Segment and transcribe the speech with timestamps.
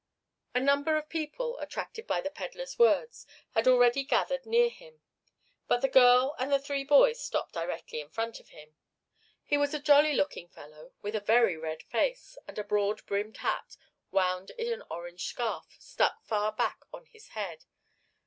[0.55, 5.03] A number of people, attracted by the pedler's words, had already gathered near him,
[5.67, 8.75] but the girl and the three boys stopped directly in front of him.
[9.45, 13.37] He was a jolly looking fellow, with a very red face, and a broad brimmed
[13.37, 13.77] hat,
[14.09, 17.65] wound with an orange scarf, stuck far back on his head.